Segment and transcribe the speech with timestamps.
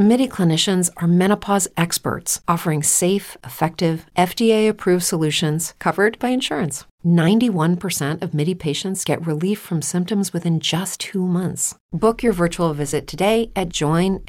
[0.00, 6.86] MIDI clinicians are menopause experts offering safe, effective, FDA approved solutions covered by insurance.
[7.04, 11.74] 91% of MIDI patients get relief from symptoms within just two months.
[11.92, 14.24] Book your virtual visit today at joinmidi.com.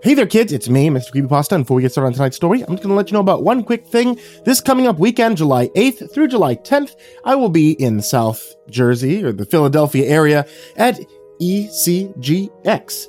[0.00, 0.52] Hey there, kids.
[0.52, 1.10] It's me, Mr.
[1.10, 1.52] Creepypasta.
[1.52, 3.20] And before we get started on tonight's story, I'm just going to let you know
[3.20, 4.16] about one quick thing.
[4.44, 6.92] This coming up weekend, July 8th through July 10th,
[7.24, 11.00] I will be in South Jersey or the Philadelphia area at
[11.40, 13.06] ECGX.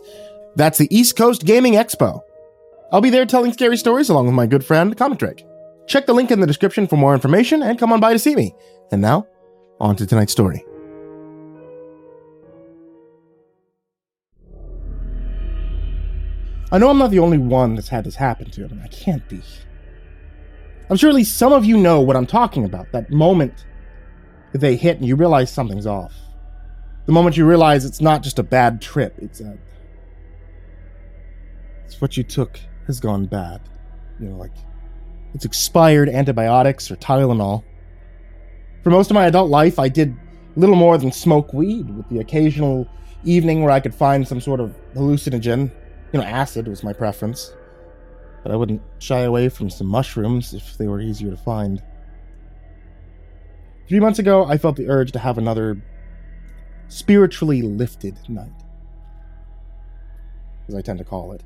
[0.56, 2.22] That's the East Coast Gaming Expo.
[2.92, 5.46] I'll be there telling scary stories along with my good friend, Comic Drake.
[5.88, 8.36] Check the link in the description for more information and come on by to see
[8.36, 8.54] me.
[8.92, 9.28] And now,
[9.80, 10.64] on to tonight's story.
[16.72, 18.80] I know I'm not the only one that's had this happen to him.
[18.84, 19.42] I can't be.
[20.90, 22.92] I'm sure at least some of you know what I'm talking about.
[22.92, 23.66] That moment
[24.52, 26.14] that they hit and you realize something's off.
[27.10, 29.58] The moment you realize it's not just a bad trip, it's a.
[31.86, 33.62] It's what you took has gone bad.
[34.20, 34.52] You know, like
[35.34, 37.64] it's expired antibiotics or Tylenol.
[38.84, 40.16] For most of my adult life, I did
[40.56, 42.88] little more than smoke weed, with the occasional
[43.24, 45.72] evening where I could find some sort of hallucinogen
[46.14, 47.52] you know, acid was my preference,
[48.44, 51.82] but I wouldn't shy away from some mushrooms if they were easier to find.
[53.88, 55.82] Three months ago, I felt the urge to have another
[56.90, 58.52] spiritually lifted night,
[60.68, 61.44] as I tend to call it.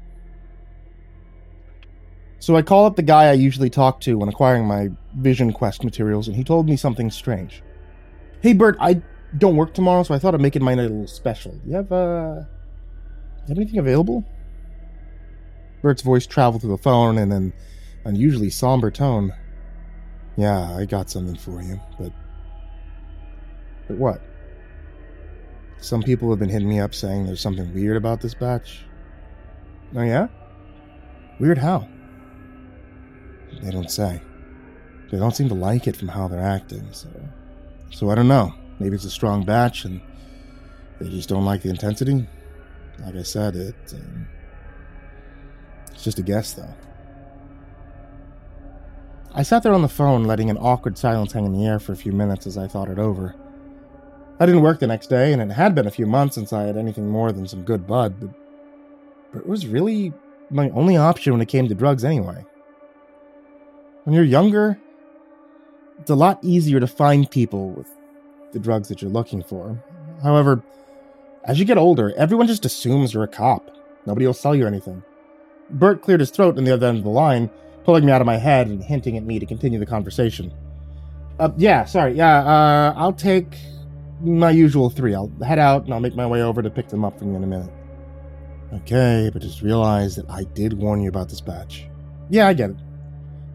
[2.39, 5.83] So I call up the guy I usually talk to when acquiring my Vision Quest
[5.83, 7.61] materials, and he told me something strange.
[8.41, 9.01] Hey, Bert, I
[9.37, 11.51] don't work tomorrow, so I thought it my night a little special.
[11.51, 12.41] Do you have, uh,
[13.43, 14.25] you have anything available?
[15.81, 17.53] Bert's voice traveled to the phone in an
[18.05, 19.33] unusually somber tone.
[20.35, 22.11] Yeah, I got something for you, but.
[23.87, 24.21] But what?
[25.83, 28.85] Some people have been hitting me up saying there's something weird about this batch.
[29.93, 30.29] Oh, yeah?
[31.41, 31.89] Weird how?
[33.61, 34.21] They don't say.
[35.11, 37.09] They don't seem to like it from how they're acting, so.
[37.91, 38.53] So I don't know.
[38.79, 39.99] Maybe it's a strong batch and
[41.01, 42.29] they just don't like the intensity.
[42.99, 43.75] Like I said, it.
[43.93, 44.25] Um,
[45.91, 46.73] it's just a guess, though.
[49.33, 51.91] I sat there on the phone, letting an awkward silence hang in the air for
[51.91, 53.35] a few minutes as I thought it over.
[54.39, 56.63] I didn't work the next day, and it had been a few months since I
[56.63, 58.29] had anything more than some good bud, but,
[59.31, 60.11] but it was really
[60.49, 62.45] my only option when it came to drugs anyway.
[64.03, 64.77] When you're younger,
[65.99, 67.87] it's a lot easier to find people with
[68.51, 69.81] the drugs that you're looking for.
[70.21, 70.63] However,
[71.45, 73.69] as you get older, everyone just assumes you're a cop.
[74.05, 75.03] Nobody will sell you anything.
[75.69, 77.49] Bert cleared his throat on the other end of the line,
[77.83, 80.53] pulling me out of my head and hinting at me to continue the conversation.
[81.39, 83.57] Uh, yeah, sorry, yeah, uh, I'll take
[84.23, 85.13] my usual three.
[85.13, 87.37] I'll head out and I'll make my way over to pick them up from you
[87.37, 87.71] in a minute.
[88.73, 91.87] Okay, but just realize that I did warn you about this batch.
[92.29, 92.77] Yeah, I get it.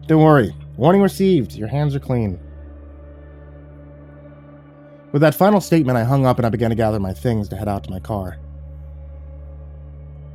[0.07, 0.55] Don't worry.
[0.77, 1.55] Warning received.
[1.55, 2.39] Your hands are clean.
[5.11, 7.55] With that final statement, I hung up and I began to gather my things to
[7.57, 8.37] head out to my car.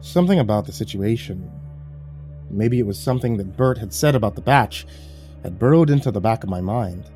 [0.01, 1.51] Something about the situation
[2.51, 4.87] Maybe it was something that Bert had said about the batch
[5.43, 7.11] had burrowed into the back of my mind.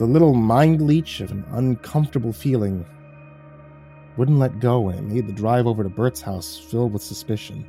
[0.00, 2.86] The little mind leech of an uncomfortable feeling
[4.16, 7.66] wouldn't let go, and it made the drive over to Bert's house filled with suspicion.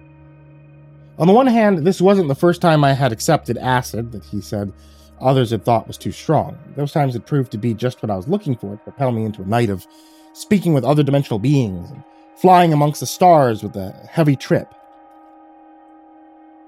[1.20, 4.40] On the one hand, this wasn't the first time I had accepted acid that he
[4.40, 4.72] said
[5.20, 6.58] others had thought was too strong.
[6.78, 9.26] Those times had proved to be just what I was looking for to propel me
[9.26, 9.86] into a night of
[10.32, 12.02] speaking with other dimensional beings and
[12.38, 14.74] flying amongst the stars with a heavy trip.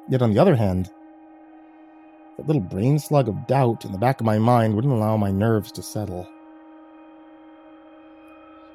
[0.10, 0.92] Yet on the other hand,
[2.38, 5.32] that little brain slug of doubt in the back of my mind wouldn't allow my
[5.32, 6.28] nerves to settle.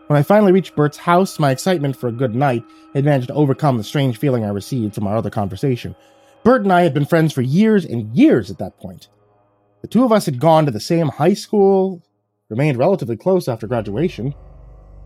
[0.07, 2.65] When I finally reached Bert's house, my excitement for a good night
[2.95, 5.95] had managed to overcome the strange feeling I received from our other conversation.
[6.45, 9.09] Bert and I had been friends for years and years at that point.
[9.83, 12.03] The two of us had gone to the same high school,
[12.49, 14.35] remained relatively close after graduation.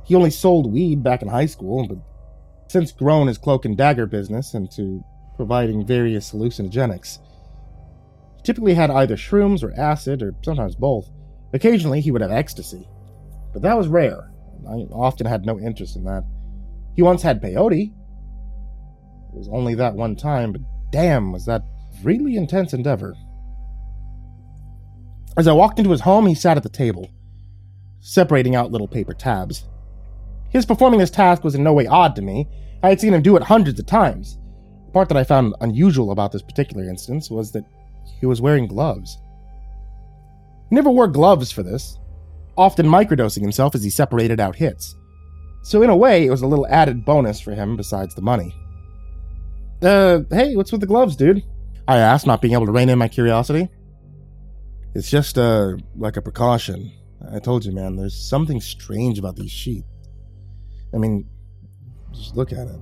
[0.04, 1.98] He only sold weed back in high school, but
[2.68, 5.04] since grown his cloak and dagger business into
[5.36, 7.18] providing various hallucinogenics.
[8.44, 11.10] Typically had either shrooms or acid, or sometimes both.
[11.52, 12.88] Occasionally, he would have ecstasy,
[13.52, 14.30] but that was rare.
[14.68, 16.24] I often had no interest in that.
[16.94, 17.92] He once had peyote.
[17.92, 21.62] It was only that one time, but damn, was that
[22.02, 23.14] really intense endeavor.
[25.36, 27.10] As I walked into his home, he sat at the table,
[28.00, 29.64] separating out little paper tabs.
[30.50, 32.46] His performing this task was in no way odd to me,
[32.82, 34.38] I had seen him do it hundreds of times.
[34.86, 37.64] The part that I found unusual about this particular instance was that
[38.20, 39.18] he was wearing gloves.
[40.70, 41.98] He never wore gloves for this,
[42.56, 44.94] often microdosing himself as he separated out hits.
[45.62, 48.54] So, in a way, it was a little added bonus for him besides the money.
[49.80, 51.42] Uh, hey, what's with the gloves, dude?
[51.86, 53.68] I asked, not being able to rein in my curiosity.
[54.94, 56.92] It's just, uh, like a precaution.
[57.32, 59.84] I told you, man, there's something strange about these sheep.
[60.94, 61.28] I mean,
[62.12, 62.80] just look at it.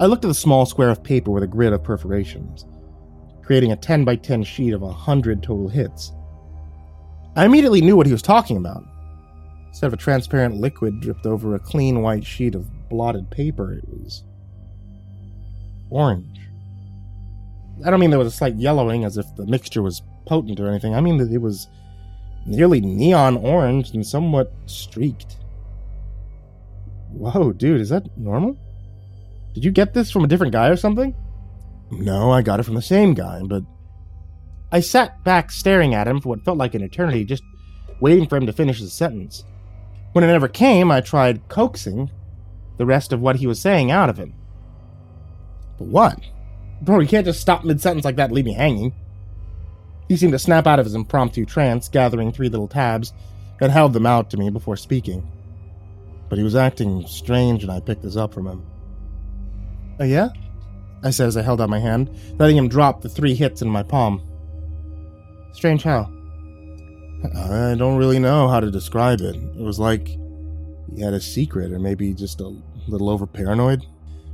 [0.00, 2.64] I looked at the small square of paper with a grid of perforations,
[3.48, 6.12] creating a 10 by 10 sheet of a 100 total hits.
[7.34, 8.84] I immediately knew what he was talking about.
[9.68, 13.88] Instead of a transparent liquid dripped over a clean white sheet of blotted paper, it
[13.88, 14.22] was
[15.88, 16.40] orange.
[17.86, 20.68] I don't mean there was a slight yellowing as if the mixture was potent or
[20.68, 20.94] anything.
[20.94, 21.68] I mean that it was
[22.44, 25.38] nearly neon orange and somewhat streaked.
[27.12, 28.58] Whoa, dude, is that normal?
[29.54, 31.14] Did you get this from a different guy or something?
[31.90, 33.62] No, I got it from the same guy, but.
[34.70, 37.42] I sat back staring at him for what felt like an eternity, just
[38.00, 39.44] waiting for him to finish his sentence.
[40.12, 42.10] When it never came, I tried coaxing
[42.76, 44.34] the rest of what he was saying out of him.
[45.78, 46.20] But what?
[46.82, 48.94] Bro, you can't just stop mid sentence like that and leave me hanging.
[50.08, 53.12] He seemed to snap out of his impromptu trance, gathering three little tabs,
[53.60, 55.26] and held them out to me before speaking.
[56.28, 58.64] But he was acting strange, and I picked this up from him.
[60.00, 60.28] Oh, yeah?
[61.02, 63.68] I said as I held out my hand, letting him drop the three hits in
[63.68, 64.22] my palm.
[65.52, 66.10] Strange how?
[67.36, 69.34] I don't really know how to describe it.
[69.34, 70.08] It was like
[70.94, 72.56] he had a secret, or maybe just a
[72.86, 73.84] little over paranoid.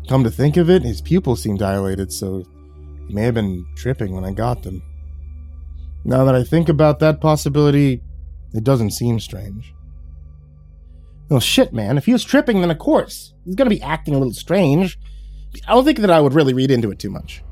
[0.09, 2.45] Come to think of it, his pupils seemed dilated, so
[3.09, 4.83] he may have been tripping when I got them.
[6.05, 8.03] Now that I think about that possibility,
[8.53, 9.75] it doesn't seem strange.
[11.31, 11.97] Well, shit, man.
[11.97, 13.33] If he was tripping, then of course.
[13.45, 14.99] He's gonna be acting a little strange.
[15.67, 17.43] I don't think that I would really read into it too much.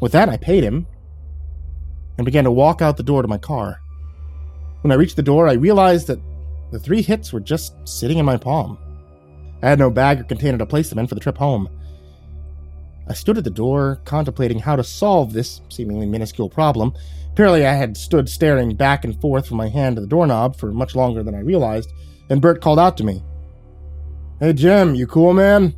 [0.00, 0.86] With that, I paid him
[2.16, 3.80] and began to walk out the door to my car.
[4.82, 6.20] When I reached the door, I realized that
[6.70, 8.78] the three hits were just sitting in my palm.
[9.62, 11.68] I had no bag or container to place them in for the trip home.
[13.08, 16.94] I stood at the door, contemplating how to solve this seemingly minuscule problem.
[17.32, 20.72] Apparently, I had stood staring back and forth from my hand to the doorknob for
[20.72, 21.92] much longer than I realized,
[22.30, 23.22] and Bert called out to me.
[24.38, 25.74] Hey, Jim, you cool, man?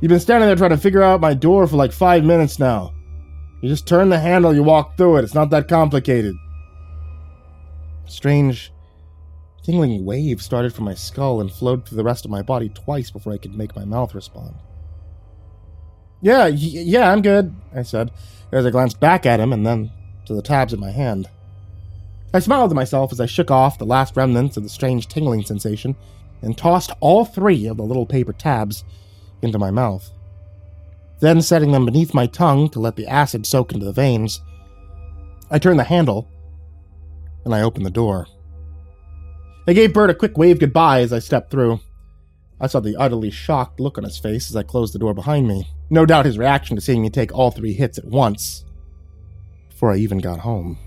[0.00, 2.92] You've been standing there trying to figure out my door for like five minutes now.
[3.62, 5.24] You just turn the handle, you walk through it.
[5.24, 6.34] It's not that complicated.
[8.04, 8.72] Strange,
[9.62, 13.10] tingling wave started from my skull and flowed through the rest of my body twice
[13.10, 14.54] before I could make my mouth respond.
[16.20, 18.10] Yeah, y- yeah, I'm good, I said,
[18.52, 19.90] as I glanced back at him and then
[20.26, 21.28] to the tabs in my hand.
[22.34, 25.44] I smiled to myself as I shook off the last remnants of the strange tingling
[25.44, 25.96] sensation
[26.42, 28.84] and tossed all three of the little paper tabs
[29.42, 30.10] into my mouth.
[31.20, 34.40] Then, setting them beneath my tongue to let the acid soak into the veins,
[35.50, 36.28] I turned the handle
[37.44, 38.26] and I opened the door.
[39.68, 41.80] I gave Bert a quick wave goodbye as I stepped through.
[42.60, 45.46] I saw the utterly shocked look on his face as I closed the door behind
[45.46, 45.68] me.
[45.90, 48.64] No doubt his reaction to seeing me take all three hits at once
[49.68, 50.78] before I even got home.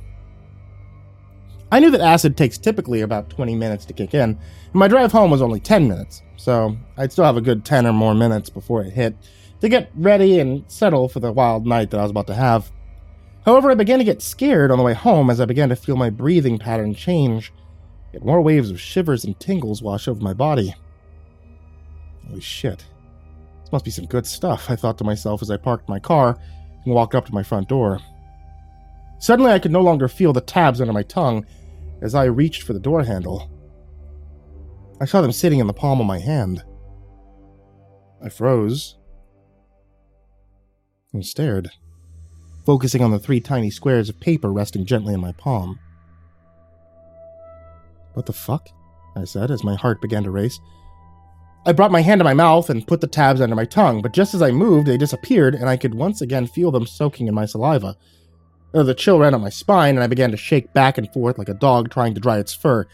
[1.71, 4.39] I knew that acid takes typically about 20 minutes to kick in, and
[4.73, 7.91] my drive home was only 10 minutes, so I'd still have a good 10 or
[7.91, 9.13] more minutes before it hit
[9.59, 12.71] to get ready and settle for the wild night that I was about to have.
[13.45, 15.97] However, I began to get scared on the way home as I began to feel
[15.97, 17.51] my breathing pattern change,
[18.13, 20.73] yet more waves of shivers and tingles wash over my body.
[22.27, 22.85] Holy shit.
[23.61, 26.37] This must be some good stuff, I thought to myself as I parked my car
[26.85, 27.99] and walked up to my front door.
[29.19, 31.45] Suddenly, I could no longer feel the tabs under my tongue
[32.01, 33.49] as I reached for the door handle.
[35.01, 36.63] I saw them sitting in the palm of my hand.
[38.21, 38.97] I froze
[41.13, 41.71] and stared,
[42.65, 45.79] focusing on the three tiny squares of paper resting gently in my palm.
[48.13, 48.67] What the fuck?
[49.15, 50.59] I said as my heart began to race.
[51.65, 54.13] I brought my hand to my mouth and put the tabs under my tongue, but
[54.13, 57.33] just as I moved, they disappeared, and I could once again feel them soaking in
[57.33, 57.95] my saliva.
[58.71, 61.49] The chill ran up my spine, and I began to shake back and forth like
[61.49, 62.85] a dog trying to dry its fur.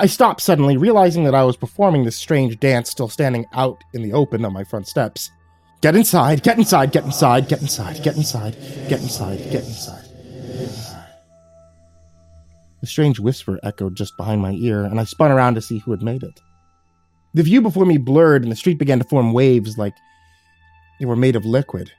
[0.00, 4.00] I stopped suddenly, realizing that I was performing this strange dance still standing out in
[4.00, 5.30] the open on my front steps.
[5.82, 8.56] Get inside, get inside, get inside, get inside, get inside,
[8.88, 10.06] get inside, get inside.
[12.82, 15.90] A strange whisper echoed just behind my ear, and I spun around to see who
[15.90, 16.40] had made it.
[17.34, 19.94] The view before me blurred, and the street began to form waves like
[20.98, 21.92] they were made of liquid.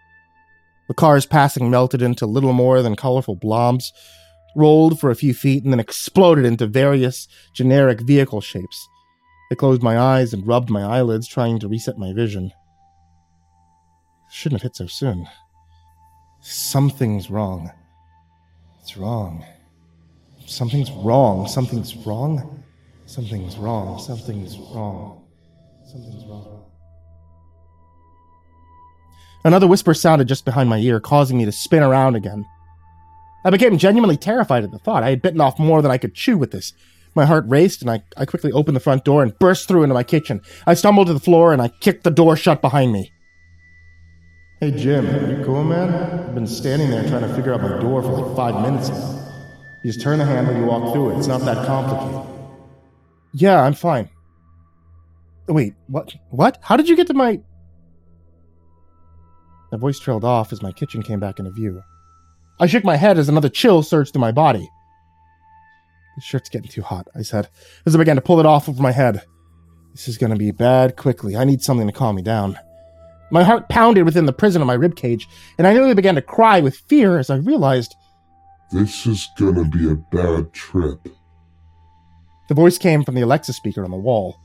[0.88, 3.93] The cars passing melted into little more than colorful blobs,
[4.55, 8.88] rolled for a few feet, and then exploded into various generic vehicle shapes.
[9.51, 12.51] I closed my eyes and rubbed my eyelids, trying to reset my vision.
[14.31, 15.27] shouldn't have hit so soon.
[16.41, 17.72] Something's wrong.
[18.81, 19.46] It's wrong.
[20.46, 21.48] Something's wrong.
[21.48, 22.63] Something's wrong.
[23.05, 24.00] Something's wrong.
[24.00, 25.24] Something's wrong.
[25.86, 26.65] Something's wrong.
[29.43, 32.46] Another whisper sounded just behind my ear, causing me to spin around again.
[33.43, 35.03] I became genuinely terrified at the thought.
[35.03, 36.74] I had bitten off more than I could chew with this.
[37.15, 39.93] My heart raced, and I, I quickly opened the front door and burst through into
[39.93, 40.41] my kitchen.
[40.65, 43.12] I stumbled to the floor, and I kicked the door shut behind me.
[44.62, 45.91] Hey, Jim, you cool, man?
[45.91, 49.17] I've been standing there trying to figure out my door for like five minutes now.
[49.83, 51.17] You just turn the handle, and you walk through it.
[51.17, 52.21] It's not that complicated.
[53.33, 54.10] Yeah, I'm fine.
[55.48, 56.13] Wait, what?
[56.29, 56.60] What?
[56.62, 57.41] How did you get to my.
[59.71, 61.81] My voice trailed off as my kitchen came back into view.
[62.62, 64.70] I shook my head as another chill surged through my body.
[66.15, 67.50] The shirt's getting too hot, I said,
[67.88, 69.24] as I began to pull it off over my head.
[69.94, 71.36] This is going to be bad quickly.
[71.36, 72.60] I need something to calm me down.
[73.32, 75.24] My heart pounded within the prison of my ribcage,
[75.58, 77.96] and I nearly began to cry with fear as I realized.
[78.72, 81.08] This is gonna be a bad trip.
[82.48, 84.38] The voice came from the Alexa speaker on the wall,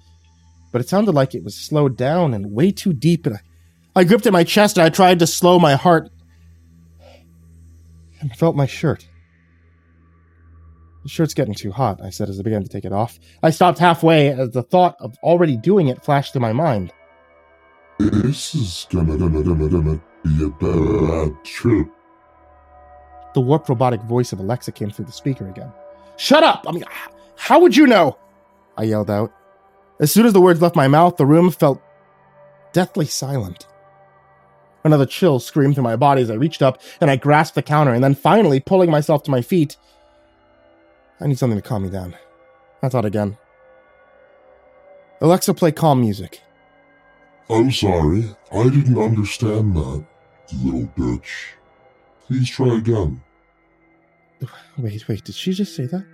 [0.72, 3.40] but it sounded like it was slowed down and way too deep, and I,
[4.00, 6.08] I gripped at my chest and I tried to slow my heart.
[8.26, 9.06] And I felt my shirt.
[11.04, 13.20] The shirt's getting too hot, I said as I began to take it off.
[13.44, 16.92] I stopped halfway as the thought of already doing it flashed through my mind.
[18.00, 21.86] This is gonna, gonna, gonna, gonna be a bad trip.
[23.34, 25.72] The warped robotic voice of Alexa came through the speaker again.
[26.16, 26.64] Shut up!
[26.66, 26.82] I mean,
[27.36, 28.18] how would you know?
[28.76, 29.32] I yelled out.
[30.00, 31.80] As soon as the words left my mouth, the room felt
[32.72, 33.68] deathly silent.
[34.86, 37.92] Another chill screamed through my body as I reached up and I grasped the counter,
[37.92, 39.76] and then finally, pulling myself to my feet,
[41.20, 42.14] I need something to calm me down.
[42.84, 43.36] I thought again.
[45.20, 46.40] Alexa, play calm music.
[47.50, 50.04] I'm sorry, I didn't understand that,
[50.50, 51.54] you little bitch.
[52.28, 53.22] Please try again.
[54.78, 56.06] Wait, wait, did she just say that?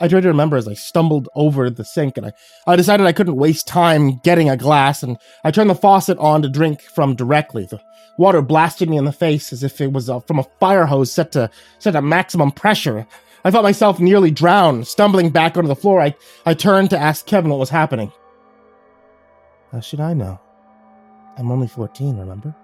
[0.00, 2.32] I tried to remember as I stumbled over the sink and I,
[2.66, 6.42] I decided I couldn't waste time getting a glass and I turned the faucet on
[6.42, 7.64] to drink from directly.
[7.64, 7.80] The
[8.18, 11.10] water blasted me in the face as if it was uh, from a fire hose
[11.12, 13.06] set to, set to maximum pressure.
[13.44, 14.84] I felt myself nearly drown.
[14.84, 18.12] Stumbling back onto the floor, I, I turned to ask Kevin what was happening.
[19.72, 20.40] How should I know?
[21.38, 22.54] I'm only 14, remember?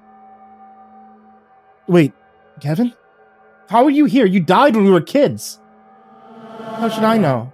[1.86, 2.12] Wait,
[2.60, 2.92] Kevin?
[3.68, 4.26] How are you here?
[4.26, 5.58] You died when we were kids.
[6.76, 7.52] How should I know?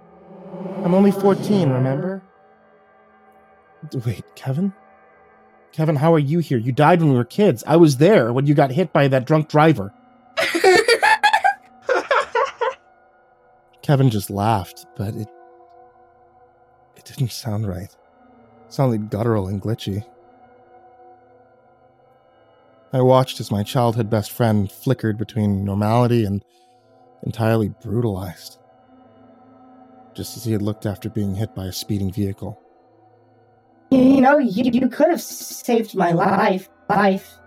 [0.83, 2.21] I'm only 14, remember?
[4.05, 4.73] Wait, Kevin?
[5.71, 6.57] Kevin, how are you here?
[6.57, 7.63] You died when we were kids.
[7.65, 9.93] I was there when you got hit by that drunk driver.
[13.81, 15.27] Kevin just laughed, but it
[16.95, 17.89] it didn't sound right.
[18.65, 20.05] It sounded guttural and glitchy.
[22.93, 26.43] I watched as my childhood best friend flickered between normality and
[27.23, 28.58] entirely brutalized.
[30.13, 32.61] Just as he had looked after being hit by a speeding vehicle.
[33.91, 36.69] You know, you, you could have saved my life.
[36.89, 37.37] Life.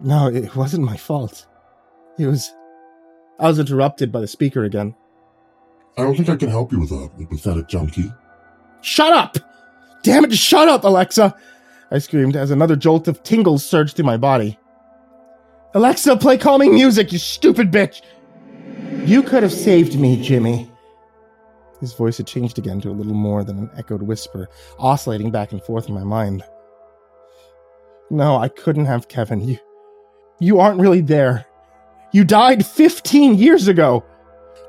[0.00, 1.46] No, it wasn't my fault.
[2.18, 2.52] It was.
[3.38, 4.94] I was interrupted by the speaker again.
[5.98, 8.12] I don't think I can help you with that, you pathetic junkie.
[8.82, 9.38] Shut up!
[10.02, 11.34] Damn it, shut up, Alexa!
[11.90, 14.58] I screamed as another jolt of tingles surged through my body.
[15.74, 18.02] Alexa, play calming music, you stupid bitch!
[19.06, 20.70] You could have saved me, Jimmy.
[21.80, 25.52] His voice had changed again to a little more than an echoed whisper, oscillating back
[25.52, 26.42] and forth in my mind.
[28.10, 29.40] No, I couldn't have, Kevin.
[29.46, 29.58] You,
[30.40, 31.46] you aren't really there.
[32.12, 34.04] You died 15 years ago.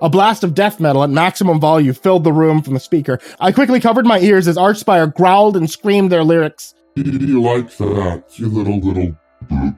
[0.02, 3.20] A blast of death metal at maximum volume filled the room from the speaker.
[3.40, 6.76] I quickly covered my ears as Archspire growled and screamed their lyrics.
[6.96, 9.78] You like that, you little, little bitch.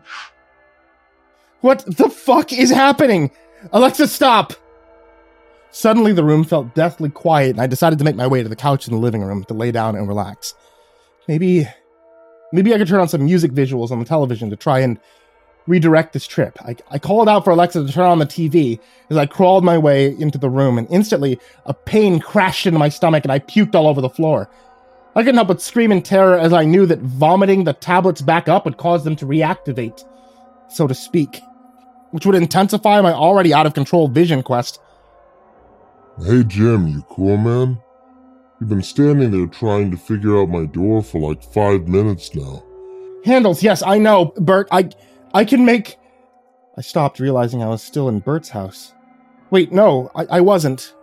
[1.61, 3.31] What the fuck is happening?
[3.73, 4.53] Alexa, stop!
[5.71, 8.55] Suddenly, the room felt deathly quiet, and I decided to make my way to the
[8.55, 10.53] couch in the living room to lay down and relax.
[11.27, 11.67] Maybe.
[12.51, 14.99] Maybe I could turn on some music visuals on the television to try and
[15.67, 16.57] redirect this trip.
[16.65, 18.79] I, I called out for Alexa to turn on the TV
[19.11, 22.89] as I crawled my way into the room, and instantly a pain crashed into my
[22.89, 24.49] stomach and I puked all over the floor.
[25.15, 28.49] I couldn't help but scream in terror as I knew that vomiting the tablets back
[28.49, 30.03] up would cause them to reactivate,
[30.69, 31.41] so to speak,
[32.11, 34.79] which would intensify my already out of control vision quest.
[36.25, 37.81] Hey Jim, you cool man?
[38.59, 42.61] You've been standing there trying to figure out my door for like five minutes now.
[43.23, 44.67] Handles, yes, I know, Bert.
[44.69, 44.89] I
[45.33, 45.97] I can make.
[46.77, 48.93] I stopped, realizing I was still in Bert's house.
[49.49, 50.93] Wait, no, I, I wasn't.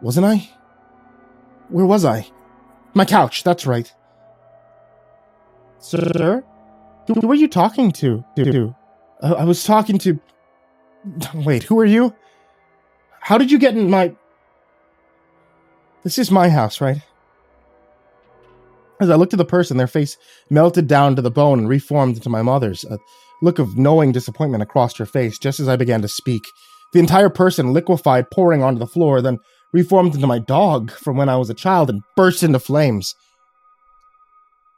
[0.00, 0.48] Wasn't I?
[1.68, 2.26] Where was I?
[2.94, 3.92] My couch, that's right.
[5.78, 6.44] Sir?
[7.06, 8.24] Who were you talking to?
[8.36, 8.74] to?
[9.22, 10.18] I was talking to.
[11.34, 12.14] Wait, who are you?
[13.22, 14.14] How did you get in my.
[16.02, 17.00] This is my house, right?
[19.00, 20.16] As I looked at the person, their face
[20.50, 22.84] melted down to the bone and reformed into my mother's.
[22.84, 22.98] A
[23.40, 26.42] look of knowing disappointment across her face just as I began to speak.
[26.92, 29.38] The entire person liquefied, pouring onto the floor, then
[29.72, 33.14] reformed into my dog from when I was a child and burst into flames.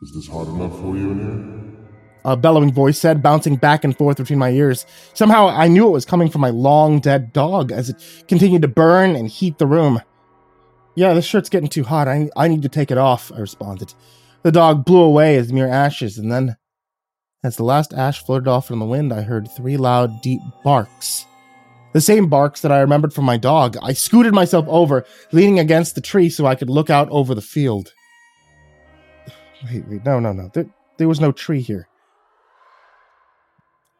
[0.02, 1.83] Is this hot enough for you in here?
[2.24, 4.86] A bellowing voice said, bouncing back and forth between my ears.
[5.12, 8.68] Somehow I knew it was coming from my long dead dog as it continued to
[8.68, 10.00] burn and heat the room.
[10.94, 12.08] Yeah, this shirt's getting too hot.
[12.08, 13.92] I, I need to take it off, I responded.
[14.42, 16.56] The dog blew away as mere ashes, and then,
[17.42, 21.26] as the last ash floated off in the wind, I heard three loud, deep barks.
[21.94, 23.76] The same barks that I remembered from my dog.
[23.82, 27.42] I scooted myself over, leaning against the tree so I could look out over the
[27.42, 27.92] field.
[29.70, 30.50] Wait, wait, no, no, no.
[30.52, 30.66] There,
[30.98, 31.88] there was no tree here.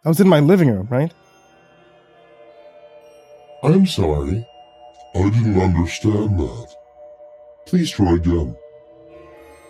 [0.04, 1.12] I was in my living room, right?
[3.62, 4.46] I'm sorry.
[5.14, 6.75] I didn't understand that.
[7.66, 8.54] Please try again.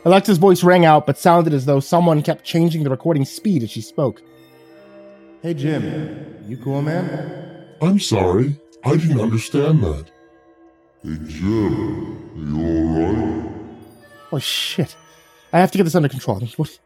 [0.05, 3.71] Alexa's voice rang out, but sounded as though someone kept changing the recording speed as
[3.71, 4.21] she spoke.
[5.43, 6.43] Hey, Jim.
[6.49, 7.69] You cool, man?
[7.81, 8.59] I'm sorry.
[8.85, 10.11] I didn't understand that.
[11.03, 12.31] Hey, Jim.
[12.37, 13.51] You alright?
[14.33, 14.97] Oh, shit.
[15.53, 16.41] I have to get this under control.
[16.57, 16.79] What,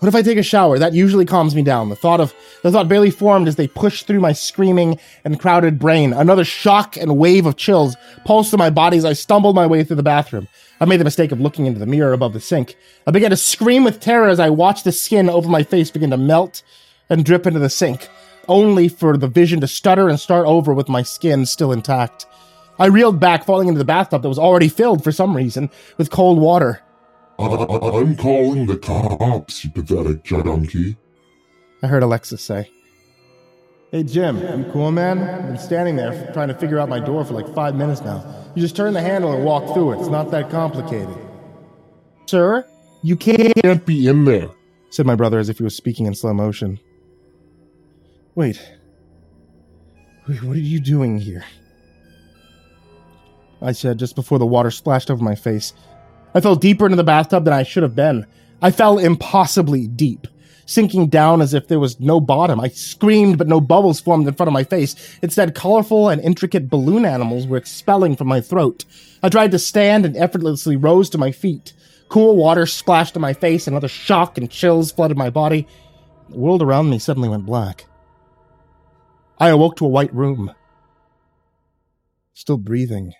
[0.00, 0.78] what if I take a shower?
[0.78, 1.90] That usually calms me down.
[1.90, 5.78] The thought of the thought barely formed as they pushed through my screaming and crowded
[5.78, 6.14] brain.
[6.14, 9.84] Another shock and wave of chills pulsed through my body as I stumbled my way
[9.84, 10.48] through the bathroom.
[10.80, 12.76] I made the mistake of looking into the mirror above the sink.
[13.06, 16.10] I began to scream with terror as I watched the skin over my face begin
[16.10, 16.62] to melt
[17.10, 18.08] and drip into the sink,
[18.48, 22.24] only for the vision to stutter and start over with my skin still intact.
[22.78, 26.08] I reeled back, falling into the bathtub that was already filled for some reason with
[26.08, 26.80] cold water.
[27.40, 30.96] I- am calling the cops, you pathetic junkie.
[31.82, 32.70] I heard Alexis say.
[33.90, 35.18] Hey, Jim, you cool, man?
[35.18, 38.24] I've been standing there trying to figure out my door for like five minutes now.
[38.54, 40.00] You just turn the handle and walk through it.
[40.00, 41.16] It's not that complicated.
[42.26, 42.64] Sir,
[43.02, 44.50] you can't, can't be in there,
[44.90, 46.78] said my brother as if he was speaking in slow motion.
[48.34, 48.60] Wait.
[50.28, 51.44] Wait, what are you doing here?
[53.62, 55.72] I said just before the water splashed over my face.
[56.34, 58.26] I fell deeper into the bathtub than I should have been.
[58.62, 60.26] I fell impossibly deep,
[60.66, 62.60] sinking down as if there was no bottom.
[62.60, 64.94] I screamed, but no bubbles formed in front of my face.
[65.22, 68.84] Instead, colorful and intricate balloon animals were expelling from my throat.
[69.22, 71.72] I tried to stand and effortlessly rose to my feet.
[72.08, 75.66] Cool water splashed in my face, another shock and chills flooded my body.
[76.28, 77.86] The world around me suddenly went black.
[79.38, 80.52] I awoke to a white room.
[82.34, 83.14] Still breathing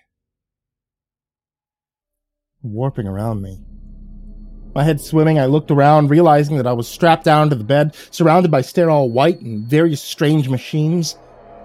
[2.63, 3.59] warping around me.
[4.73, 7.95] My head swimming, I looked around, realizing that I was strapped down to the bed,
[8.09, 11.17] surrounded by sterile white and various strange machines.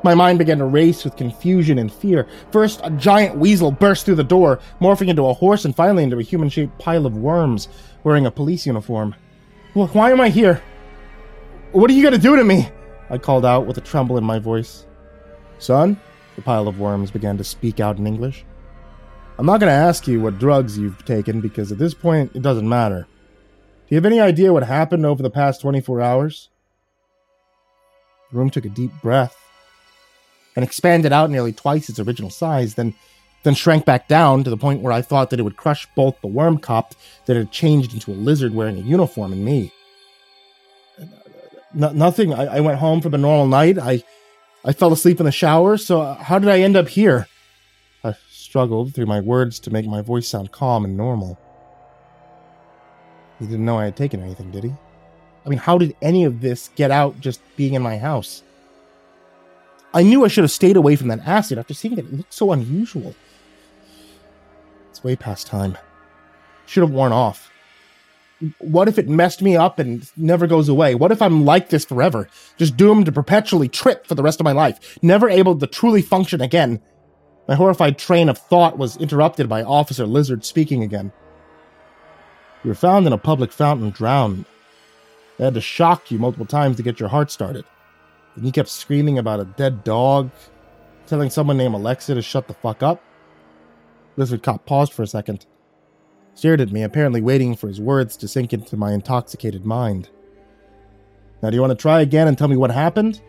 [0.03, 2.27] My mind began to race with confusion and fear.
[2.51, 6.19] First, a giant weasel burst through the door, morphing into a horse and finally into
[6.19, 7.69] a human shaped pile of worms,
[8.03, 9.15] wearing a police uniform.
[9.75, 10.61] Look, why am I here?
[11.73, 12.69] What are you gonna do to me?
[13.11, 14.87] I called out with a tremble in my voice.
[15.59, 16.01] Son,
[16.35, 18.45] the pile of worms began to speak out in English.
[19.39, 22.41] I'm not going to ask you what drugs you've taken because at this point it
[22.41, 23.03] doesn't matter.
[23.03, 26.49] Do you have any idea what happened over the past 24 hours?
[28.33, 29.37] The room took a deep breath
[30.57, 32.95] and expanded out nearly twice its original size, then
[33.43, 36.21] then shrank back down to the point where I thought that it would crush both
[36.21, 36.97] the worm cop
[37.27, 39.73] that had changed into a lizard wearing a uniform and me.
[41.73, 42.35] nothing.
[42.35, 43.79] I, I went home from a normal night.
[43.79, 44.03] I
[44.65, 45.77] I fell asleep in the shower.
[45.77, 47.29] So uh, how did I end up here?
[48.47, 51.37] Struggled through my words to make my voice sound calm and normal.
[53.41, 54.73] He didn't know I had taken anything, did he?
[55.45, 58.45] I mean, how did any of this get out just being in my house?
[59.93, 62.07] I knew I should have stayed away from that acid after seeing it.
[62.07, 63.15] It looked so unusual.
[64.91, 65.77] It's way past time.
[66.67, 67.51] Should have worn off.
[68.59, 70.95] What if it messed me up and never goes away?
[70.95, 72.29] What if I'm like this forever?
[72.57, 76.03] Just doomed to perpetually trip for the rest of my life, never able to truly
[76.03, 76.81] function again
[77.49, 81.13] my horrified train of thought was interrupted by Officer Lizard speaking again.
[82.65, 84.45] You were found in a public fountain drowned.
[85.39, 87.65] They had to shock you multiple times to get your heart started.
[88.35, 90.31] And you kept screaming about a dead dog,
[91.07, 93.03] telling someone named Alexa to shut the fuck up.
[94.17, 95.47] Lizard Cop paused for a second,
[96.35, 100.09] stared at me, apparently waiting for his words to sink into my intoxicated mind.
[101.43, 103.21] Now, do you want to try again and tell me what happened?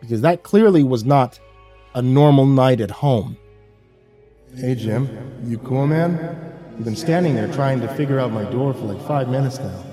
[0.00, 1.38] Because that clearly was not
[1.94, 3.36] a normal night at home.
[4.56, 5.08] Hey, Jim.
[5.44, 6.18] You cool, man?
[6.76, 9.84] You've been standing there trying to figure out my door for like five minutes now.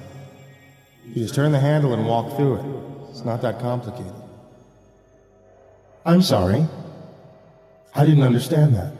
[1.05, 3.09] You just turn the handle and walk through it.
[3.09, 4.13] It's not that complicated.
[6.05, 6.65] I'm sorry.
[7.93, 8.93] I didn't understand that.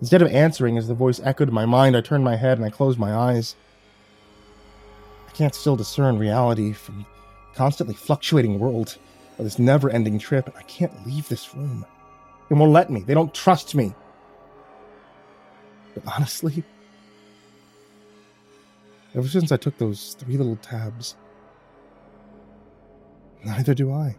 [0.00, 2.64] Instead of answering as the voice echoed in my mind, I turned my head and
[2.64, 3.54] I closed my eyes.
[5.28, 7.06] I can't still discern reality from
[7.54, 8.96] constantly fluctuating world
[9.38, 11.84] or this never ending trip, I can't leave this room.
[12.48, 13.00] They won't let me.
[13.00, 13.94] They don't trust me.
[15.94, 16.64] But honestly,
[19.14, 21.16] ever since I took those three little tabs,
[23.44, 24.16] neither do I.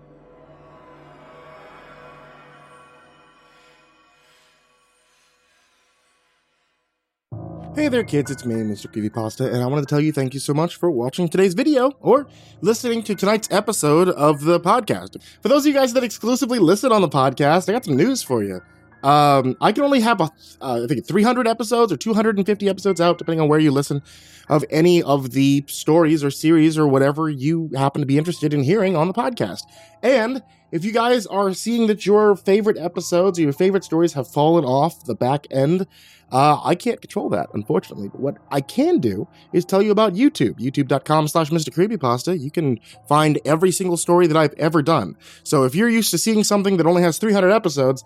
[7.86, 8.88] Hey there kids, it's me, Mr.
[8.88, 11.92] Creepypasta, and I wanted to tell you thank you so much for watching today's video
[12.00, 12.26] or
[12.62, 15.22] listening to tonight's episode of the podcast.
[15.44, 18.24] For those of you guys that exclusively listen on the podcast, I got some news
[18.24, 18.60] for you.
[19.04, 23.20] Um, I can only have, a, uh, I think, 300 episodes or 250 episodes out,
[23.20, 24.02] depending on where you listen,
[24.50, 28.64] of any of the stories or series or whatever you happen to be interested in
[28.64, 29.62] hearing on the podcast.
[30.02, 30.42] And
[30.76, 34.66] if you guys are seeing that your favorite episodes or your favorite stories have fallen
[34.66, 35.88] off the back end,
[36.34, 38.10] uh, I can't control that, unfortunately.
[38.10, 41.70] But what I can do is tell you about YouTube, youtube.com slash Mr.
[41.70, 42.38] Creepypasta.
[42.38, 45.16] You can find every single story that I've ever done.
[45.44, 48.04] So if you're used to seeing something that only has 300 episodes,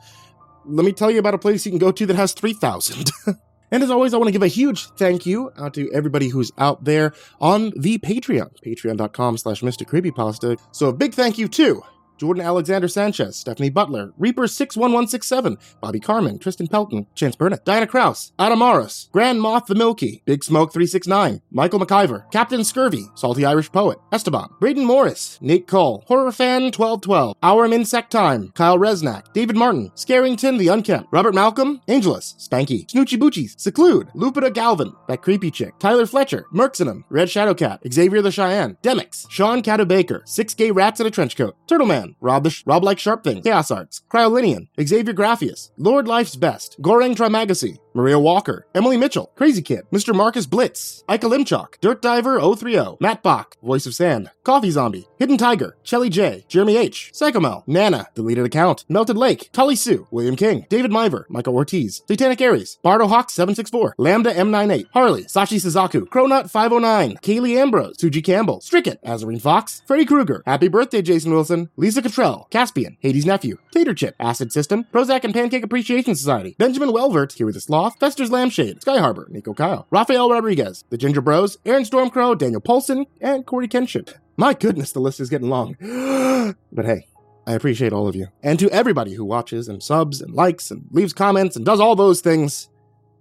[0.63, 3.09] let me tell you about a place you can go to that has 3,000.
[3.71, 6.51] And as always, I want to give a huge thank you out to everybody who's
[6.57, 9.85] out there on the Patreon, patreon.com slash Mr.
[9.87, 10.59] Creepypasta.
[10.71, 11.83] So a big thank you to
[12.19, 18.59] Jordan Alexander Sanchez, Stephanie Butler, Reaper61167, Bobby Carmen, Tristan Pelton, Chance Burnett, Diana Kraus, Adam
[18.59, 23.97] Morris, Grand Moth the Milky, Big Smoke 369, Michael McIver, Captain Scurvy, Salty Irish Poet,
[24.11, 29.89] Esteban, Braden Morris, Nate Cole, Horror Fan 1212, Our Insect Time, Kyle Resnack, David Martin,
[29.95, 35.77] Scarrington the Unkempt, Robert Malcolm, Angelus, Spanky, Snoochie Boochies, Seclude, Lupita Galvin, That Creepy Chick,
[35.79, 40.99] Tyler Fletcher, Merxenum, Red Shadowcat, Xavier the Cheyenne, Demix, Sean Cato Baker, Six Gay Rats
[40.99, 44.67] in a Trench Coat, Turtleman, Rob the Sh- Rob Like Sharp Thing, Chaos Arts, Cryolinian,
[44.81, 50.13] Xavier Graphius, Lord Life's Best, Goreng Trimagacy, Maria Walker, Emily Mitchell, Crazy Kid, Mr.
[50.13, 55.37] Marcus Blitz, Ika Limchok, Dirt Diver 030, Matt Bach, Voice of Sand, Coffee Zombie, Hidden
[55.37, 60.65] Tiger, Shelly J, Jeremy H, Psychomel, Nana, Deleted Account, Melted Lake, Tully Sue, William King,
[60.69, 66.49] David Miver, Michael Ortiz, Satanic Aries, Bardo Hawk 764, Lambda M98, Harley, Sashi Suzaku, Cronut
[66.49, 72.01] 509, Kaylee Ambrose, Suji Campbell, Stricket, Azarine Fox, Freddy Krueger, Happy Birthday Jason Wilson, Lisa
[72.01, 77.33] Cottrell, Caspian, Hades' Nephew, Tater Chip, Acid System, Prozac and Pancake Appreciation Society, Benjamin Welvert,
[77.33, 81.83] Here with the Fester's Lampshade, Sky Harbor, Nico Kyle, Rafael Rodriguez, The Ginger Bros, Aaron
[81.83, 84.09] Stormcrow, Daniel Polson, and Corey Kenship.
[84.35, 85.75] My goodness, the list is getting long.
[86.71, 87.07] but hey,
[87.47, 88.27] I appreciate all of you.
[88.43, 91.95] And to everybody who watches and subs and likes and leaves comments and does all
[91.95, 92.69] those things,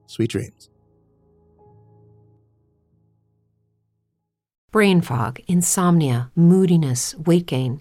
[0.06, 0.70] sweet dreams.
[4.70, 7.80] Brain fog, insomnia, moodiness, weight gain.